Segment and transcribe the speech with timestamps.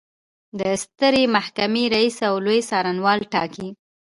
[0.59, 3.67] د سترې محکمې رئیس او لوی څارنوال ټاکي.